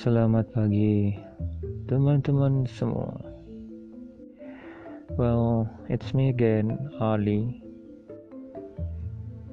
Selamat 0.00 0.48
pagi, 0.56 1.12
teman-teman 1.84 2.64
semua. 2.64 3.20
Well, 5.20 5.68
it's 5.92 6.16
me 6.16 6.32
again, 6.32 6.72
Ali. 6.96 7.60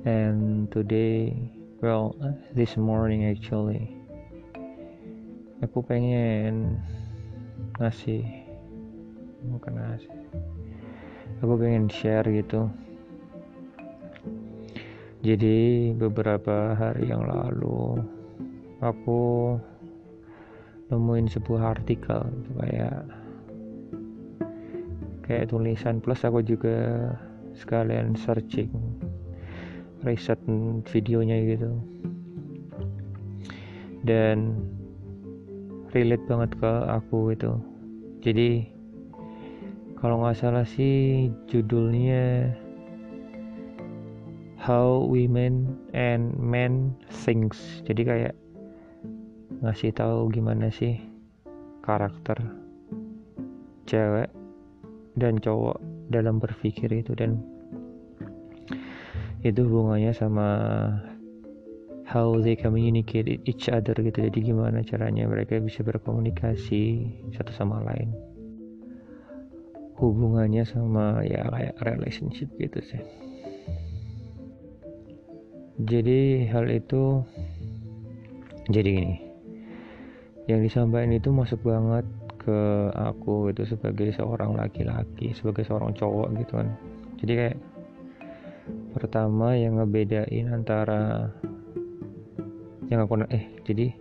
And 0.07 0.71
today, 0.71 1.35
well, 1.83 2.15
this 2.55 2.79
morning 2.79 3.27
actually, 3.27 3.91
aku 5.59 5.83
pengen 5.83 6.79
ngasih, 7.83 8.23
bukan 9.51 9.83
ngasih, 9.83 10.15
aku 11.43 11.53
pengen 11.59 11.91
share 11.91 12.23
gitu. 12.23 12.71
Jadi 15.27 15.91
beberapa 15.91 16.71
hari 16.71 17.11
yang 17.11 17.27
lalu, 17.27 17.99
aku 18.79 19.59
nemuin 20.87 21.27
sebuah 21.27 21.77
artikel 21.77 22.21
gitu, 22.23 22.51
kayak 22.59 22.99
kayak 25.27 25.51
tulisan. 25.51 25.99
Plus 25.99 26.23
aku 26.23 26.39
juga 26.39 27.11
sekalian 27.57 28.15
searching 28.15 28.71
riset 30.07 30.39
videonya 30.87 31.37
gitu. 31.43 31.71
Dan 34.07 34.55
relate 35.91 36.23
banget 36.29 36.51
ke 36.55 36.73
aku 36.87 37.35
itu. 37.35 37.51
Jadi 38.23 38.77
kalau 39.97 40.21
nggak 40.21 40.37
salah 40.37 40.63
sih 40.63 41.27
judulnya 41.49 42.53
How 44.61 45.03
Women 45.03 45.79
and 45.95 46.35
Men 46.37 46.93
Things 47.09 47.81
jadi 47.87 48.01
kayak 48.03 48.33
ngasih 49.57 49.89
tahu 49.89 50.29
gimana 50.29 50.69
sih 50.69 51.01
karakter 51.81 52.37
cewek 53.89 54.29
dan 55.17 55.41
cowok 55.41 55.81
dalam 56.13 56.37
berpikir 56.37 56.93
itu 56.93 57.17
dan 57.17 57.41
itu 59.41 59.65
hubungannya 59.65 60.13
sama 60.13 60.49
how 62.07 62.37
they 62.39 62.55
communicate 62.55 63.41
each 63.43 63.67
other 63.67 63.97
gitu. 63.97 64.29
Jadi 64.29 64.39
gimana 64.39 64.85
caranya 64.85 65.27
mereka 65.27 65.59
bisa 65.59 65.83
berkomunikasi 65.83 67.09
satu 67.35 67.51
sama 67.51 67.83
lain. 67.83 68.15
Hubungannya 69.97 70.63
sama 70.63 71.25
ya 71.25 71.43
kayak 71.49 71.75
relationship 71.81 72.47
gitu 72.61 72.79
sih. 72.79 73.03
Jadi 75.77 76.45
hal 76.49 76.65
itu 76.73 77.21
jadi 78.67 78.89
gini 78.89 79.26
yang 80.47 80.63
disampaikan 80.63 81.11
itu 81.11 81.29
masuk 81.29 81.59
banget 81.67 82.07
ke 82.39 82.59
aku 82.95 83.51
itu 83.51 83.67
sebagai 83.67 84.15
seorang 84.15 84.55
laki-laki 84.55 85.35
sebagai 85.35 85.67
seorang 85.67 85.91
cowok 85.91 86.31
gitu 86.39 86.53
kan. 86.63 86.67
Jadi 87.19 87.33
kayak 87.35 87.57
pertama 88.95 89.53
yang 89.59 89.75
ngebedain 89.79 90.47
antara 90.47 91.27
yang 92.87 93.03
aku 93.03 93.27
eh 93.27 93.51
jadi 93.67 93.91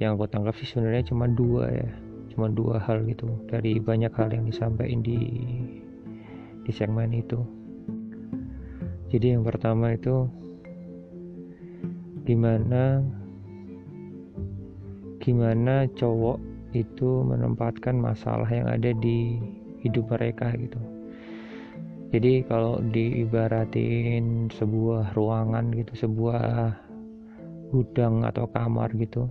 yang 0.00 0.16
aku 0.16 0.24
tangkap 0.32 0.56
sih 0.56 0.64
sebenarnya 0.64 1.04
cuma 1.12 1.28
dua 1.28 1.68
ya 1.68 1.88
cuma 2.32 2.48
dua 2.48 2.80
hal 2.80 3.04
gitu 3.04 3.28
dari 3.46 3.76
banyak 3.78 4.10
hal 4.16 4.32
yang 4.32 4.48
disampaikan 4.48 5.04
di 5.04 5.20
di 6.64 6.72
segmen 6.72 7.12
itu. 7.12 7.38
Jadi 9.12 9.36
yang 9.36 9.44
pertama 9.44 9.92
itu 9.92 10.26
gimana 12.24 13.04
gimana 15.24 15.88
cowok 15.96 16.36
itu 16.76 17.24
menempatkan 17.24 17.96
masalah 17.96 18.46
yang 18.52 18.68
ada 18.68 18.92
di 18.92 19.40
hidup 19.80 20.12
mereka 20.12 20.52
gitu. 20.52 20.76
Jadi 22.12 22.44
kalau 22.44 22.84
diibaratin 22.84 24.52
sebuah 24.52 25.16
ruangan 25.16 25.72
gitu 25.72 26.06
sebuah 26.06 26.76
gudang 27.74 28.22
atau 28.22 28.46
kamar 28.46 28.94
gitu 28.94 29.26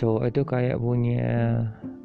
cowok 0.00 0.32
itu 0.32 0.42
kayak 0.48 0.80
punya 0.80 1.28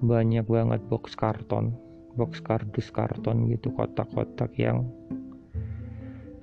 banyak 0.03 0.43
banget 0.43 0.83
box 0.91 1.15
karton 1.15 1.71
box 2.19 2.43
kardus 2.43 2.91
karton 2.91 3.47
gitu 3.47 3.71
kotak-kotak 3.71 4.51
yang 4.59 4.83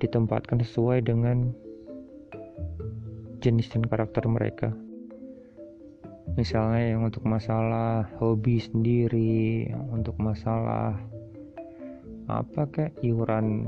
ditempatkan 0.01 0.57
sesuai 0.65 1.05
dengan 1.05 1.53
jenis 3.45 3.69
dan 3.69 3.85
karakter 3.85 4.25
mereka 4.25 4.73
misalnya 6.33 6.95
yang 6.95 7.05
untuk 7.05 7.27
masalah 7.27 8.07
hobi 8.17 8.57
sendiri 8.57 9.69
untuk 9.91 10.15
masalah 10.17 10.95
apa 12.31 12.63
kayak 12.71 12.95
iuran 13.03 13.67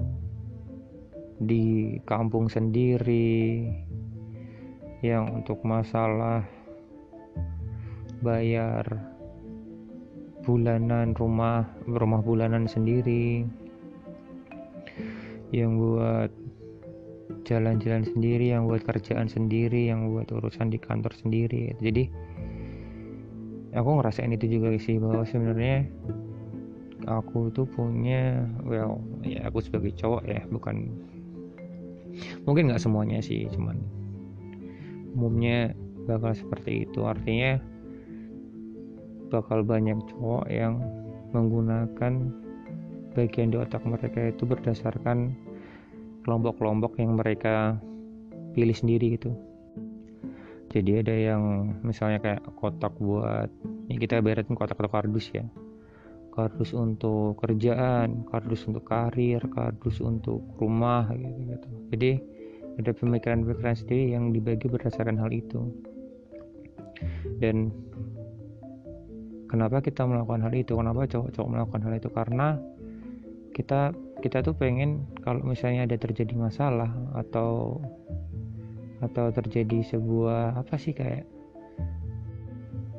di 1.44 2.00
kampung 2.08 2.48
sendiri 2.48 3.68
yang 5.04 5.44
untuk 5.44 5.60
masalah 5.68 6.48
bayar 8.24 8.88
bulanan 10.48 11.12
rumah 11.14 11.68
rumah 11.84 12.24
bulanan 12.24 12.66
sendiri 12.66 13.44
yang 15.52 15.76
buat 15.76 16.32
jalan-jalan 17.46 18.04
sendiri 18.10 18.52
yang 18.52 18.66
buat 18.66 18.82
kerjaan 18.84 19.30
sendiri 19.30 19.88
yang 19.88 20.10
buat 20.10 20.28
urusan 20.34 20.74
di 20.74 20.82
kantor 20.82 21.14
sendiri. 21.14 21.78
Jadi 21.78 22.10
aku 23.78 23.90
ngerasain 24.02 24.34
itu 24.34 24.60
juga 24.60 24.74
sih 24.82 24.98
bahwa 24.98 25.24
sebenarnya 25.24 25.86
aku 27.06 27.54
tuh 27.54 27.70
punya 27.70 28.50
well 28.66 28.98
ya 29.22 29.46
aku 29.46 29.62
sebagai 29.62 29.94
cowok 29.94 30.26
ya 30.26 30.42
bukan 30.50 30.90
mungkin 32.50 32.72
nggak 32.72 32.82
semuanya 32.82 33.22
sih 33.22 33.46
cuman 33.54 33.78
umumnya 35.16 35.72
bakal 36.06 36.36
seperti 36.36 36.86
itu. 36.90 37.06
Artinya 37.06 37.62
bakal 39.30 39.66
banyak 39.66 39.98
cowok 40.12 40.46
yang 40.50 40.82
menggunakan 41.34 42.14
bagian 43.16 43.50
di 43.52 43.58
otak 43.58 43.84
mereka 43.88 44.32
itu 44.32 44.44
berdasarkan 44.44 45.34
kelompok-kelompok 46.26 46.98
yang 46.98 47.14
mereka 47.14 47.78
pilih 48.58 48.74
sendiri 48.74 49.14
gitu. 49.22 49.38
Jadi 50.74 51.06
ada 51.06 51.16
yang 51.16 51.72
misalnya 51.86 52.20
kayak 52.20 52.42
kotak 52.58 52.92
buat 53.00 53.48
ya 53.88 53.96
kita 53.96 54.20
beresin 54.20 54.58
kotak 54.58 54.76
atau 54.76 54.92
kardus 54.92 55.30
ya. 55.32 55.46
Kardus 56.36 56.76
untuk 56.76 57.40
kerjaan 57.40 58.28
kardus 58.28 58.68
untuk 58.68 58.84
karir 58.84 59.40
kardus 59.54 60.04
untuk 60.04 60.44
rumah 60.60 61.08
gitu 61.16 61.40
gitu. 61.48 61.70
Jadi 61.96 62.12
ada 62.76 62.92
pemikiran-pemikiran 62.92 63.78
sendiri 63.78 64.12
yang 64.12 64.36
dibagi 64.36 64.68
berdasarkan 64.68 65.16
hal 65.16 65.32
itu. 65.32 65.64
Dan 67.40 67.72
kenapa 69.48 69.80
kita 69.80 70.04
melakukan 70.04 70.44
hal 70.44 70.52
itu? 70.52 70.76
Kenapa 70.76 71.08
cowok-cowok 71.08 71.50
melakukan 71.56 71.82
hal 71.88 71.94
itu? 71.96 72.10
Karena 72.12 72.60
kita 73.56 73.96
kita 74.26 74.42
tuh 74.42 74.58
pengen 74.58 75.06
kalau 75.22 75.38
misalnya 75.46 75.86
ada 75.86 76.02
terjadi 76.02 76.34
masalah 76.34 76.90
atau 77.14 77.78
atau 79.06 79.30
terjadi 79.30 79.86
sebuah 79.86 80.58
apa 80.58 80.82
sih 80.82 80.98
kayak 80.98 81.30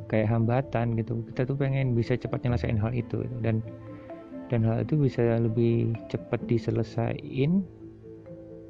kayak 0.07 0.31
hambatan 0.31 0.95
gitu. 0.95 1.27
Kita 1.35 1.43
tuh 1.51 1.59
pengen 1.59 1.99
bisa 1.99 2.15
cepat 2.15 2.47
nyelesain 2.47 2.79
hal 2.79 2.95
itu 2.95 3.27
gitu. 3.27 3.37
dan 3.43 3.59
dan 4.47 4.63
hal 4.63 4.87
itu 4.87 4.95
bisa 4.95 5.43
lebih 5.43 5.99
cepat 6.07 6.47
diselesaikan 6.47 7.67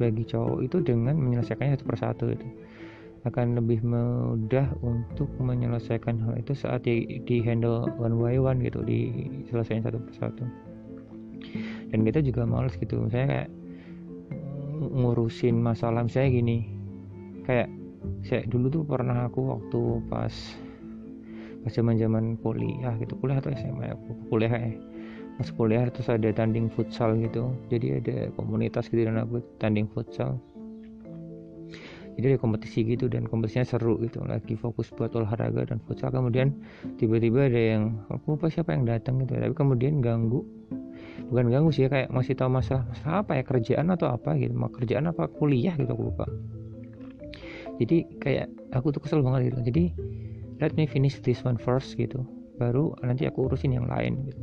bagi 0.00 0.24
cowok 0.24 0.64
itu 0.64 0.80
dengan 0.80 1.20
menyelesaikannya 1.20 1.76
satu 1.76 1.84
persatu 1.84 2.24
itu 2.32 2.48
akan 3.28 3.60
lebih 3.60 3.84
mudah 3.84 4.72
untuk 4.80 5.28
menyelesaikan 5.36 6.16
hal 6.24 6.40
itu 6.40 6.56
saat 6.56 6.88
di, 6.88 7.20
di 7.28 7.44
handle 7.44 7.84
one 8.00 8.16
by 8.16 8.40
one 8.40 8.64
gitu 8.64 8.80
diselesaikan 8.80 9.84
satu 9.84 10.00
persatu 10.00 10.44
dan 11.90 12.00
kita 12.02 12.18
juga 12.22 12.42
males 12.48 12.74
gitu 12.76 12.98
misalnya 12.98 13.28
kayak 13.30 13.50
ngurusin 14.76 15.56
masalah 15.60 16.04
misalnya 16.04 16.30
gini 16.32 16.58
kayak 17.46 17.68
saya 18.26 18.42
dulu 18.46 18.66
tuh 18.70 18.82
pernah 18.86 19.26
aku 19.26 19.40
waktu 19.56 19.80
pas 20.10 20.34
pas 21.66 21.72
zaman 21.74 21.98
zaman 21.98 22.38
kuliah 22.42 22.94
gitu 23.02 23.18
kuliah 23.18 23.42
atau 23.42 23.50
SMA 23.54 23.90
aku 23.94 24.10
kuliah 24.30 24.54
ya. 24.54 24.74
Pas 25.36 25.48
kuliah 25.52 25.84
terus 25.92 26.08
ada 26.08 26.32
tanding 26.32 26.72
futsal 26.72 27.12
gitu 27.20 27.52
jadi 27.68 28.00
ada 28.00 28.16
komunitas 28.40 28.88
gitu 28.88 29.04
dan 29.04 29.20
aku 29.20 29.42
tanding 29.60 29.84
futsal. 29.90 30.40
Jadi 32.16 32.32
ada 32.32 32.38
kompetisi 32.40 32.80
gitu 32.88 33.12
dan 33.12 33.28
kompetisinya 33.28 33.68
seru 33.68 34.00
gitu 34.00 34.24
lagi 34.24 34.56
fokus 34.56 34.88
buat 34.96 35.12
olahraga 35.12 35.68
dan 35.68 35.76
futsal. 35.84 36.08
Kemudian 36.08 36.56
tiba-tiba 36.96 37.52
ada 37.52 37.60
yang 37.76 38.00
aku 38.08 38.40
lupa 38.40 38.48
siapa 38.48 38.72
yang 38.72 38.88
datang 38.88 39.20
gitu 39.20 39.36
tapi 39.36 39.52
kemudian 39.52 40.00
ganggu 40.00 40.40
bukan 41.26 41.50
ganggu 41.50 41.70
sih 41.74 41.90
kayak 41.90 42.12
masih 42.14 42.38
tahu 42.38 42.52
masa 42.52 42.86
masa 42.86 43.24
apa 43.24 43.38
ya 43.38 43.42
kerjaan 43.42 43.90
atau 43.90 44.10
apa 44.10 44.38
gitu. 44.38 44.54
Mau 44.54 44.70
kerjaan 44.70 45.10
apa 45.10 45.26
kuliah 45.30 45.74
gitu 45.74 45.90
aku 45.90 46.04
lupa. 46.12 46.26
Jadi 47.76 48.06
kayak 48.22 48.48
aku 48.72 48.94
tuh 48.94 49.00
kesel 49.04 49.20
banget 49.20 49.52
gitu. 49.52 49.58
Jadi 49.72 49.84
let 50.62 50.72
me 50.78 50.88
finish 50.88 51.18
this 51.20 51.42
one 51.42 51.60
first 51.60 51.98
gitu. 51.98 52.24
Baru 52.56 52.96
nanti 53.04 53.28
aku 53.28 53.50
urusin 53.50 53.76
yang 53.76 53.90
lain 53.90 54.32
gitu. 54.32 54.42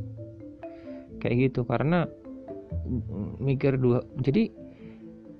Kayak 1.18 1.50
gitu 1.50 1.60
karena 1.64 2.06
mikir 3.40 3.80
dua 3.80 4.04
jadi 4.20 4.52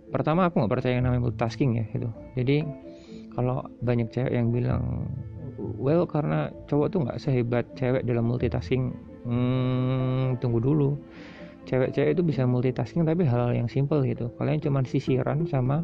pertama 0.08 0.48
aku 0.48 0.62
nggak 0.62 0.72
percaya 0.72 0.96
yang 0.96 1.06
namanya 1.06 1.28
multitasking 1.28 1.76
ya 1.76 1.84
gitu. 1.92 2.08
Jadi 2.38 2.64
kalau 3.34 3.66
banyak 3.82 4.08
cewek 4.14 4.32
yang 4.32 4.54
bilang 4.54 5.10
well 5.58 6.06
karena 6.06 6.50
cowok 6.70 6.86
tuh 6.94 6.98
nggak 7.04 7.19
sehebat 7.20 7.66
cewek 7.75 8.06
dalam 8.06 8.26
multitasking 8.26 8.94
hmm, 9.24 10.38
tunggu 10.38 10.60
dulu. 10.60 10.96
Cewek-cewek 11.64 12.12
itu 12.12 12.22
bisa 12.22 12.44
multitasking 12.44 13.08
tapi 13.08 13.24
hal-hal 13.24 13.56
yang 13.56 13.68
simple 13.72 14.04
gitu. 14.04 14.28
Kalian 14.36 14.60
cuma 14.60 14.84
sisiran 14.84 15.48
sama 15.48 15.82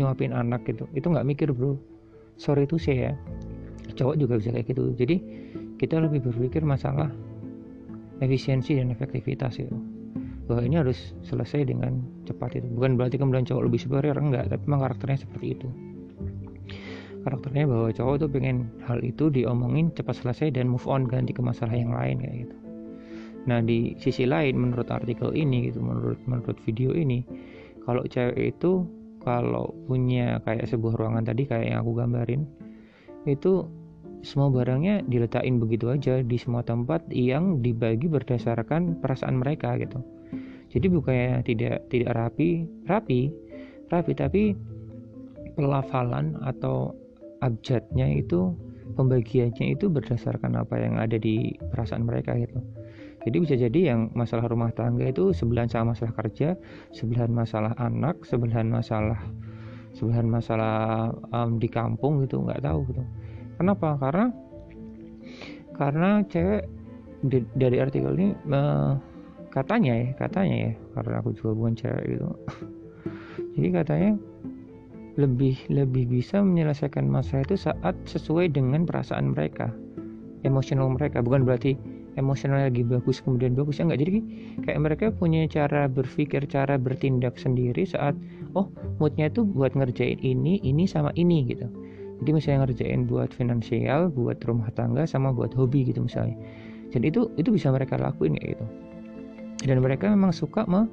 nyuapin 0.00 0.32
anak 0.32 0.64
gitu. 0.64 0.88
Itu 0.96 1.12
nggak 1.12 1.28
mikir 1.28 1.52
bro. 1.52 1.76
Sorry 2.40 2.64
tuh 2.64 2.80
saya 2.80 3.12
ya. 3.12 3.14
Cowok 4.00 4.16
juga 4.16 4.40
bisa 4.40 4.48
kayak 4.48 4.72
gitu. 4.72 4.96
Jadi 4.96 5.16
kita 5.76 6.00
lebih 6.00 6.24
berpikir 6.24 6.64
masalah 6.64 7.12
efisiensi 8.24 8.80
dan 8.80 8.92
efektivitas 8.92 9.60
itu 9.60 9.76
bahwa 10.48 10.66
ini 10.66 10.80
harus 10.80 11.12
selesai 11.20 11.68
dengan 11.68 12.00
cepat 12.24 12.56
itu. 12.56 12.66
Bukan 12.72 12.96
berarti 12.96 13.20
kemudian 13.20 13.44
cowok 13.44 13.68
lebih 13.68 13.80
superior 13.80 14.16
enggak. 14.16 14.48
Tapi 14.48 14.64
memang 14.64 14.88
karakternya 14.88 15.28
seperti 15.28 15.46
itu. 15.52 15.68
Karakternya 17.28 17.68
bahwa 17.68 17.92
cowok 17.92 18.24
tuh 18.24 18.30
pengen 18.32 18.72
hal 18.88 19.04
itu 19.04 19.28
diomongin 19.28 19.92
cepat 19.92 20.16
selesai 20.16 20.56
dan 20.56 20.72
move 20.72 20.88
on 20.88 21.04
ganti 21.04 21.36
ke 21.36 21.44
masalah 21.44 21.76
yang 21.76 21.92
lain 21.92 22.24
kayak 22.24 22.48
gitu 22.48 22.69
nah 23.48 23.64
di 23.64 23.96
sisi 23.96 24.28
lain 24.28 24.56
menurut 24.60 24.92
artikel 24.92 25.32
ini 25.32 25.72
gitu 25.72 25.80
menurut 25.80 26.20
menurut 26.28 26.58
video 26.64 26.92
ini 26.92 27.24
kalau 27.88 28.04
cewek 28.04 28.56
itu 28.56 28.84
kalau 29.20 29.72
punya 29.88 30.40
kayak 30.44 30.68
sebuah 30.68 30.96
ruangan 30.96 31.24
tadi 31.28 31.48
kayak 31.48 31.72
yang 31.72 31.78
aku 31.84 31.92
gambarin 31.96 32.42
itu 33.28 33.68
semua 34.20 34.52
barangnya 34.52 35.04
diletakin 35.08 35.56
begitu 35.56 35.88
aja 35.88 36.20
di 36.20 36.36
semua 36.36 36.60
tempat 36.60 37.04
yang 37.08 37.64
dibagi 37.64 38.04
berdasarkan 38.04 39.00
perasaan 39.00 39.40
mereka 39.40 39.80
gitu. 39.80 40.04
Jadi 40.70 40.86
bukannya 40.92 41.40
tidak 41.42 41.88
tidak 41.88 42.12
rapi 42.14 42.68
rapi 42.84 43.32
rapi 43.88 44.12
tapi 44.12 44.42
pelafalan 45.56 46.36
atau 46.44 46.94
abjadnya 47.40 48.06
itu 48.12 48.54
pembagiannya 48.94 49.74
itu 49.74 49.88
berdasarkan 49.88 50.60
apa 50.60 50.76
yang 50.78 51.00
ada 51.00 51.16
di 51.16 51.56
perasaan 51.72 52.04
mereka 52.04 52.36
gitu 52.36 52.60
jadi 53.20 53.36
bisa 53.36 53.54
jadi 53.56 53.80
yang 53.94 54.08
masalah 54.16 54.48
rumah 54.48 54.72
tangga 54.72 55.04
itu 55.04 55.36
sebelahan 55.36 55.68
sama 55.68 55.92
masalah 55.92 56.14
kerja 56.16 56.56
sebelahan 56.92 57.28
masalah 57.28 57.72
anak 57.76 58.24
sebelahan 58.24 58.72
masalah 58.72 59.20
sebelahan 59.94 60.28
masalah 60.30 61.10
um, 61.34 61.58
di 61.58 61.68
kampung 61.68 62.22
gitu 62.24 62.40
nggak 62.40 62.62
tahu 62.62 62.86
gitu. 62.90 63.02
Kenapa? 63.60 63.98
Karena 63.98 64.26
karena 65.76 66.10
cewek 66.24 66.64
dari 67.56 67.76
artikel 67.80 68.16
ini 68.16 68.28
uh, 68.52 68.96
katanya 69.52 69.92
ya 70.00 70.08
katanya 70.16 70.56
ya 70.56 70.72
karena 70.96 71.14
aku 71.20 71.30
juga 71.36 71.50
bukan 71.52 71.74
cewek 71.76 72.04
gitu. 72.16 72.26
Jadi 73.58 73.68
katanya 73.74 74.12
lebih 75.18 75.58
lebih 75.68 76.08
bisa 76.08 76.40
menyelesaikan 76.40 77.04
masalah 77.04 77.44
itu 77.44 77.58
saat 77.58 77.92
sesuai 78.08 78.54
dengan 78.54 78.88
perasaan 78.88 79.36
mereka 79.36 79.68
emosional 80.46 80.88
mereka. 80.88 81.20
Bukan 81.20 81.44
berarti 81.44 81.76
emosional 82.18 82.66
lagi 82.66 82.82
bagus 82.82 83.22
kemudian 83.22 83.54
bagus 83.54 83.78
ya 83.78 83.86
enggak 83.86 84.00
jadi 84.02 84.20
kayak 84.66 84.80
mereka 84.80 85.06
punya 85.14 85.46
cara 85.46 85.86
berpikir 85.86 86.42
cara 86.50 86.74
bertindak 86.80 87.38
sendiri 87.38 87.86
saat 87.86 88.18
oh 88.54 88.66
moodnya 88.98 89.30
itu 89.30 89.46
buat 89.46 89.74
ngerjain 89.78 90.18
ini 90.18 90.58
ini 90.62 90.84
sama 90.86 91.14
ini 91.14 91.46
gitu. 91.46 91.66
Jadi 92.20 92.30
misalnya 92.36 92.68
ngerjain 92.68 93.08
buat 93.08 93.32
finansial 93.32 94.12
buat 94.12 94.36
rumah 94.44 94.68
tangga 94.76 95.08
sama 95.08 95.32
buat 95.32 95.56
hobi 95.56 95.88
gitu 95.88 96.04
misalnya. 96.04 96.36
Dan 96.92 97.06
itu 97.06 97.30
itu 97.40 97.48
bisa 97.48 97.72
mereka 97.72 97.96
lakuin 97.96 98.36
kayak 98.36 98.58
gitu. 98.58 98.66
Dan 99.64 99.80
mereka 99.80 100.10
memang 100.12 100.34
suka 100.34 100.68
me 100.68 100.84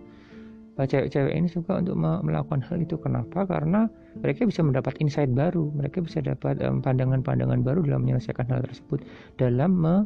cewek-cewek 0.77 1.33
ini 1.33 1.49
suka 1.49 1.81
untuk 1.81 1.97
melakukan 1.97 2.61
hal 2.61 2.77
itu. 2.77 3.01
Kenapa? 3.01 3.49
Karena 3.49 3.89
mereka 4.21 4.45
bisa 4.45 4.61
mendapat 4.61 4.93
insight 5.01 5.33
baru. 5.33 5.73
Mereka 5.73 6.05
bisa 6.05 6.21
dapat 6.21 6.61
pandangan-pandangan 6.61 7.59
um, 7.59 7.65
baru 7.65 7.81
dalam 7.81 8.05
menyelesaikan 8.05 8.45
hal 8.53 8.61
tersebut. 8.61 9.01
Dalam 9.41 9.73
me 9.73 10.05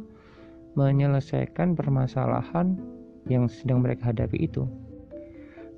menyelesaikan 0.75 1.75
permasalahan 1.75 2.79
yang 3.29 3.45
sedang 3.51 3.83
mereka 3.83 4.09
hadapi 4.09 4.47
itu. 4.49 4.65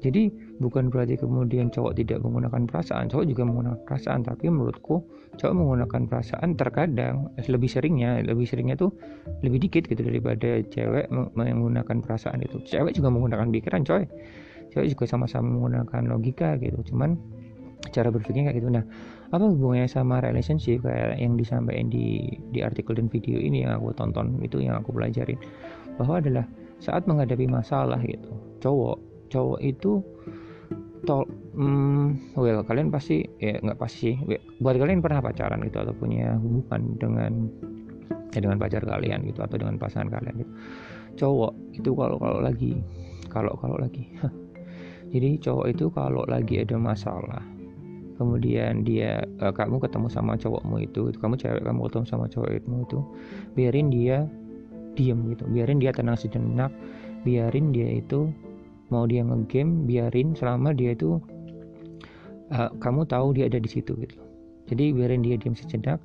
Jadi 0.04 0.28
bukan 0.60 0.92
berarti 0.92 1.16
kemudian 1.16 1.72
cowok 1.72 1.96
tidak 1.96 2.20
menggunakan 2.20 2.68
perasaan. 2.68 3.08
Cowok 3.08 3.24
juga 3.24 3.48
menggunakan 3.48 3.80
perasaan 3.88 4.28
tapi 4.28 4.52
menurutku 4.52 5.00
cowok 5.40 5.56
menggunakan 5.56 6.02
perasaan 6.12 6.60
terkadang 6.60 7.32
eh, 7.40 7.48
lebih 7.48 7.72
seringnya 7.72 8.20
lebih 8.20 8.44
seringnya 8.44 8.76
tuh 8.76 8.92
lebih 9.42 9.64
dikit 9.64 9.88
gitu 9.88 10.04
daripada 10.04 10.60
cewek 10.68 11.08
menggunakan 11.40 11.98
perasaan 12.04 12.44
itu. 12.44 12.60
Cewek 12.68 13.00
juga 13.00 13.16
menggunakan 13.16 13.48
pikiran 13.48 13.88
coy. 13.88 14.04
Cewek 14.76 14.88
juga 14.92 15.08
sama-sama 15.08 15.48
menggunakan 15.48 16.04
logika 16.12 16.60
gitu. 16.60 16.84
Cuman 16.92 17.16
cara 17.92 18.08
berpikirnya 18.14 18.52
kayak 18.52 18.58
gitu. 18.64 18.70
Nah 18.72 18.86
apa 19.34 19.50
hubungannya 19.50 19.90
sama 19.90 20.22
relationship 20.22 20.86
kayak 20.86 21.18
yang 21.18 21.36
disampaikan 21.36 21.90
di 21.90 22.38
di 22.54 22.62
artikel 22.62 22.94
dan 22.96 23.10
video 23.10 23.42
ini 23.42 23.66
yang 23.66 23.82
aku 23.82 23.92
tonton 23.98 24.40
itu 24.46 24.62
yang 24.62 24.80
aku 24.80 24.94
pelajarin? 24.94 25.42
Bahwa 25.98 26.22
adalah 26.22 26.46
saat 26.84 27.08
menghadapi 27.08 27.48
masalah 27.48 28.00
gitu 28.04 28.32
cowok 28.60 28.98
cowok 29.32 29.60
itu 29.64 30.04
tol 31.08 31.24
hmm, 31.56 32.36
well 32.40 32.64
kalian 32.64 32.92
pasti 32.92 33.24
ya 33.40 33.60
nggak 33.60 33.80
pasti 33.80 34.20
buat 34.60 34.76
kalian 34.76 35.04
pernah 35.04 35.20
pacaran 35.20 35.64
gitu 35.64 35.84
atau 35.84 35.96
punya 35.96 36.36
hubungan 36.40 36.82
dengan 37.00 37.34
ya 38.36 38.40
dengan 38.44 38.60
pacar 38.60 38.84
kalian 38.84 39.24
gitu 39.30 39.40
atau 39.46 39.56
dengan 39.56 39.80
pasangan 39.80 40.10
kalian 40.10 40.36
gitu. 40.44 40.52
Cowok 41.14 41.54
itu 41.78 41.92
kalau 41.94 42.18
kalau 42.20 42.40
lagi 42.44 42.84
kalau 43.32 43.54
kalau 43.60 43.78
lagi 43.80 44.10
jadi 45.14 45.38
cowok 45.40 45.68
itu 45.72 45.86
kalau 45.94 46.24
lagi 46.26 46.64
ada 46.64 46.76
masalah 46.76 47.44
kemudian 48.16 48.86
dia 48.86 49.26
uh, 49.42 49.54
kamu 49.54 49.82
ketemu 49.82 50.08
sama 50.10 50.38
cowokmu 50.38 50.78
itu, 50.86 51.10
kamu 51.18 51.36
cewek 51.38 51.62
kamu 51.66 51.80
ketemu 51.90 52.06
sama 52.06 52.26
cowokmu 52.30 52.78
itu 52.86 53.00
biarin 53.58 53.88
dia 53.90 54.30
diem 54.94 55.20
gitu. 55.34 55.44
Biarin 55.50 55.82
dia 55.82 55.92
tenang 55.94 56.18
sejenak 56.18 56.70
biarin 57.24 57.72
dia 57.72 58.00
itu 58.04 58.30
mau 58.92 59.08
dia 59.10 59.26
ngegame 59.26 59.88
biarin 59.90 60.38
selama 60.38 60.76
dia 60.76 60.94
itu 60.94 61.18
uh, 62.54 62.70
kamu 62.78 63.08
tahu 63.10 63.34
dia 63.34 63.50
ada 63.50 63.58
di 63.58 63.70
situ 63.70 63.98
gitu. 63.98 64.18
Jadi 64.70 64.94
biarin 64.96 65.26
dia 65.26 65.36
diam 65.36 65.58
sejenak 65.58 66.00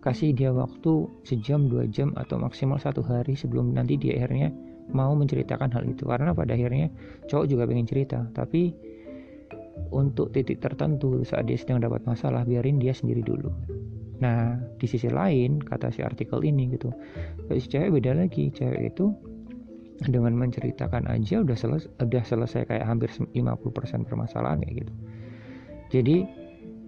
kasih 0.00 0.32
dia 0.32 0.48
waktu 0.48 1.04
sejam 1.28 1.68
dua 1.68 1.84
jam 1.84 2.16
atau 2.16 2.40
maksimal 2.40 2.80
satu 2.80 3.04
hari 3.04 3.36
sebelum 3.36 3.76
nanti 3.76 4.00
dia 4.00 4.16
akhirnya 4.16 4.48
mau 4.90 5.12
menceritakan 5.12 5.70
hal 5.70 5.84
itu. 5.84 6.08
Karena 6.08 6.32
pada 6.32 6.56
akhirnya 6.56 6.88
cowok 7.28 7.46
juga 7.46 7.68
pengen 7.68 7.86
cerita 7.86 8.24
tapi 8.32 8.72
untuk 9.90 10.30
titik 10.36 10.60
tertentu 10.60 11.24
saat 11.24 11.48
dia 11.48 11.56
sedang 11.56 11.80
dapat 11.80 12.04
masalah 12.04 12.44
biarin 12.44 12.76
dia 12.76 12.92
sendiri 12.92 13.24
dulu. 13.24 13.48
Nah 14.20 14.60
di 14.76 14.86
sisi 14.86 15.08
lain 15.08 15.58
kata 15.64 15.88
si 15.88 16.04
artikel 16.04 16.44
ini 16.44 16.76
gitu 16.76 16.92
si 17.56 17.66
cewek 17.66 18.00
beda 18.00 18.12
lagi. 18.20 18.52
Cewek 18.52 18.94
itu 18.94 19.10
dengan 20.08 20.32
menceritakan 20.36 21.08
aja 21.08 21.44
udah 21.44 21.56
selesai 21.56 21.88
udah 22.00 22.22
selesai 22.24 22.64
kayak 22.68 22.84
hampir 22.88 23.12
50% 23.12 23.36
permasalahan 24.08 24.64
kayak 24.64 24.86
gitu. 24.86 24.92
Jadi 25.90 26.16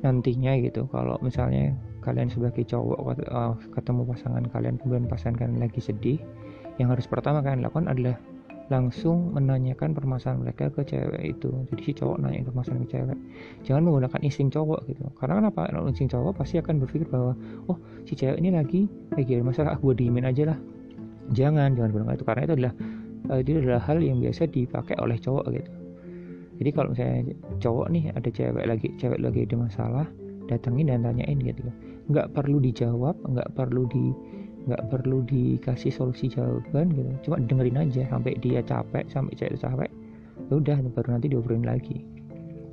nantinya 0.02 0.58
gitu 0.58 0.88
kalau 0.90 1.16
misalnya 1.22 1.76
kalian 2.02 2.26
sebagai 2.26 2.66
cowok 2.66 3.22
uh, 3.30 3.54
ketemu 3.70 4.02
pasangan 4.10 4.44
kalian 4.50 4.74
kemudian 4.82 5.06
pasangan 5.06 5.38
kalian 5.38 5.62
lagi 5.62 5.78
sedih 5.78 6.18
yang 6.82 6.90
harus 6.90 7.06
pertama 7.06 7.38
kalian 7.44 7.62
lakukan 7.62 7.86
adalah 7.86 8.18
langsung 8.72 9.36
menanyakan 9.36 9.92
permasalahan 9.92 10.40
mereka 10.40 10.72
ke 10.72 10.80
cewek 10.88 11.36
itu. 11.36 11.52
Jadi 11.68 11.80
si 11.84 11.92
cowok 11.92 12.16
nanya 12.24 12.48
permasalahan 12.48 12.88
ke 12.88 12.90
cewek 12.96 13.18
jangan 13.68 13.82
menggunakan 13.84 14.20
insting 14.24 14.48
cowok 14.48 14.80
gitu. 14.88 15.04
Karena 15.20 15.44
kenapa? 15.44 15.68
Insting 15.92 16.08
cowok 16.08 16.40
pasti 16.40 16.56
akan 16.56 16.80
berpikir 16.80 17.04
bahwa 17.12 17.36
oh 17.68 17.76
si 18.08 18.16
cewek 18.16 18.40
ini 18.40 18.48
lagi 18.48 18.88
lagi 19.12 19.30
ada 19.36 19.44
masalah 19.44 19.76
gue 19.76 19.92
diemin 19.92 20.24
aja 20.24 20.56
lah. 20.56 20.58
Jangan 21.36 21.76
jangan 21.76 21.90
gunakan 21.92 22.16
itu. 22.16 22.24
Karena 22.24 22.42
itu 22.48 22.54
adalah 22.56 22.74
uh, 23.28 23.38
itu 23.44 23.50
adalah 23.60 23.82
hal 23.84 23.98
yang 24.00 24.18
biasa 24.24 24.42
dipakai 24.48 24.96
oleh 24.96 25.16
cowok 25.20 25.44
gitu. 25.52 25.72
Jadi 26.62 26.70
kalau 26.72 26.88
misalnya 26.96 27.34
cowok 27.60 27.86
nih 27.92 28.04
ada 28.16 28.28
cewek 28.32 28.64
lagi 28.64 28.88
cewek 28.96 29.20
lagi 29.20 29.40
ada 29.44 29.56
masalah 29.60 30.06
datangin 30.48 30.88
dan 30.88 31.04
tanyain 31.04 31.36
gitu. 31.44 31.60
Nggak 32.08 32.32
perlu 32.32 32.56
dijawab 32.56 33.20
nggak 33.20 33.52
perlu 33.52 33.84
di 33.92 34.04
nggak 34.66 34.82
perlu 34.90 35.26
dikasih 35.26 35.90
solusi 35.90 36.30
jawaban 36.30 36.94
gitu. 36.94 37.10
Cuma 37.28 37.42
dengerin 37.42 37.82
aja 37.82 38.02
sampai 38.06 38.38
dia 38.38 38.62
capek 38.62 39.06
sampai 39.10 39.34
cewek 39.34 39.58
capek 39.58 39.90
ya 40.50 40.58
udah 40.58 40.76
baru 40.92 41.08
nanti 41.16 41.26
diobrolin 41.30 41.64
lagi. 41.64 42.04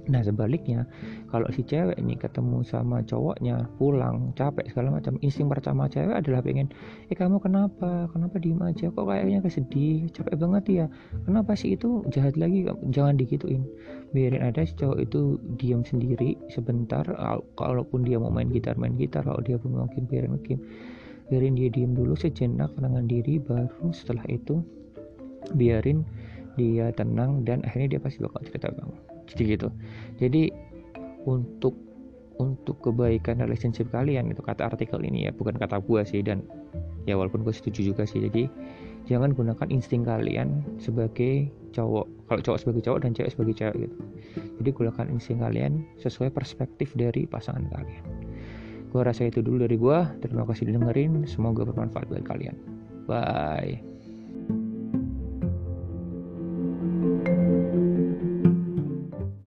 Nah 0.10 0.26
sebaliknya 0.26 0.90
kalau 1.30 1.46
si 1.54 1.62
cewek 1.62 1.94
ini 2.02 2.18
ketemu 2.18 2.66
sama 2.66 3.06
cowoknya 3.06 3.70
pulang 3.78 4.34
capek 4.34 4.66
segala 4.74 4.98
macam 4.98 5.22
insting 5.22 5.46
pertama 5.46 5.86
cewek 5.86 6.18
adalah 6.18 6.42
pengen 6.42 6.66
eh 7.14 7.16
kamu 7.16 7.38
kenapa? 7.38 8.10
Kenapa 8.10 8.42
diem 8.42 8.58
aja? 8.66 8.90
Kok 8.90 9.06
kayaknya 9.06 9.46
kesedih? 9.46 10.10
Capek 10.10 10.36
banget 10.42 10.64
ya? 10.66 10.86
Kenapa 11.30 11.54
sih 11.54 11.78
itu 11.78 12.02
jahat 12.10 12.42
lagi? 12.42 12.66
Jangan 12.90 13.22
digituin. 13.22 13.70
Biarin 14.10 14.42
ada 14.42 14.66
si 14.66 14.74
cowok 14.74 14.98
itu 14.98 15.38
diam 15.62 15.86
sendiri 15.86 16.34
sebentar 16.50 17.06
kalaupun 17.54 18.02
dia 18.02 18.18
mau 18.18 18.34
main 18.34 18.50
gitar 18.50 18.82
main 18.82 18.98
gitar 18.98 19.22
kalau 19.22 19.46
dia 19.46 19.62
mungkin 19.62 20.10
biarin 20.10 20.42
game 20.42 20.66
biarin 21.30 21.54
dia 21.54 21.70
diem 21.70 21.94
dulu 21.94 22.18
sejenak 22.18 22.74
tenangkan 22.74 23.06
diri 23.06 23.38
baru 23.38 23.94
setelah 23.94 24.26
itu 24.28 24.66
biarin 25.56 26.04
dia 26.58 26.92
tenang 26.92 27.48
dan 27.48 27.64
akhirnya 27.64 27.96
dia 27.96 28.02
pasti 28.02 28.20
bakal 28.20 28.42
cerita 28.44 28.74
kamu. 28.74 28.96
Jadi 29.30 29.42
gitu. 29.56 29.68
Jadi 30.20 30.44
untuk 31.30 31.78
untuk 32.40 32.82
kebaikan 32.84 33.40
relationship 33.40 33.92
kalian 33.94 34.32
itu 34.32 34.42
kata 34.42 34.68
artikel 34.72 35.00
ini 35.04 35.28
ya 35.28 35.32
bukan 35.32 35.56
kata 35.56 35.80
gua 35.84 36.04
sih 36.04 36.24
dan 36.24 36.44
ya 37.08 37.16
walaupun 37.16 37.46
gue 37.46 37.54
setuju 37.54 37.94
juga 37.94 38.04
sih. 38.04 38.20
Jadi 38.26 38.50
jangan 39.08 39.32
gunakan 39.32 39.68
insting 39.72 40.04
kalian 40.04 40.66
sebagai 40.82 41.48
cowok 41.72 42.06
kalau 42.28 42.42
cowok 42.42 42.60
sebagai 42.60 42.82
cowok 42.84 43.00
dan 43.06 43.12
cewek 43.16 43.32
sebagai 43.32 43.56
cewek 43.56 43.78
gitu. 43.88 43.96
Jadi 44.60 44.70
gunakan 44.76 45.06
insting 45.14 45.40
kalian 45.40 45.86
sesuai 46.02 46.34
perspektif 46.34 46.92
dari 46.98 47.24
pasangan 47.30 47.64
kalian 47.72 48.19
gue 48.90 49.02
rasa 49.02 49.30
itu 49.30 49.46
dulu 49.46 49.64
dari 49.64 49.78
gue 49.78 50.00
terima 50.26 50.44
kasih 50.50 50.74
dengerin 50.74 51.30
semoga 51.30 51.66
bermanfaat 51.66 52.10
buat 52.10 52.26
kalian. 52.26 52.58
Bye 53.10 53.82